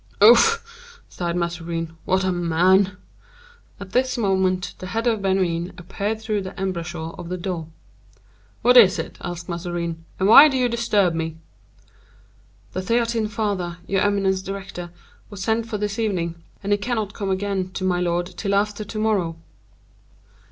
"Ouf!" 0.19 0.99
sighed 1.09 1.35
Mazarin, 1.35 1.95
"what 2.05 2.23
a 2.23 2.31
man!" 2.31 2.97
At 3.79 3.91
this 3.91 4.17
moment, 4.17 4.73
the 4.79 4.87
head 4.87 5.05
of 5.05 5.21
Bernouin 5.21 5.73
appeared 5.77 6.19
through 6.19 6.41
the 6.41 6.59
embrasure 6.59 7.11
of 7.19 7.29
the 7.29 7.37
door. 7.37 7.67
"What 8.63 8.77
is 8.77 8.97
it?" 8.97 9.19
asked 9.21 9.47
Mazarin, 9.47 10.03
"and 10.19 10.27
why 10.27 10.47
do 10.47 10.57
you 10.57 10.67
disturb 10.69 11.13
me?" 11.13 11.37
"The 12.73 12.81
Theatin 12.81 13.27
father, 13.27 13.77
your 13.85 14.01
eminence's 14.01 14.41
director, 14.41 14.89
was 15.29 15.43
sent 15.43 15.67
for 15.67 15.77
this 15.77 15.99
evening; 15.99 16.41
and 16.63 16.71
he 16.71 16.79
cannot 16.79 17.13
come 17.13 17.29
again 17.29 17.69
to 17.73 17.83
my 17.83 17.99
lord 18.01 18.25
till 18.25 18.55
after 18.55 18.83
to 18.83 18.97
morrow." 18.97 19.37